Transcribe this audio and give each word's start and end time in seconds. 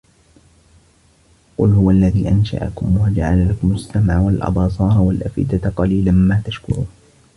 قُل 1.57 1.69
هُوَ 1.73 1.91
الَّذي 1.91 2.29
أَنشَأَكُم 2.29 2.97
وَجَعَلَ 2.97 3.49
لَكُمُ 3.49 3.71
السَّمعَ 3.73 4.19
وَالأَبصارَ 4.21 5.01
وَالأَفئِدَةَ 5.01 5.69
قَليلًا 5.69 6.11
ما 6.11 6.41
تَشكُرونَ 6.45 6.87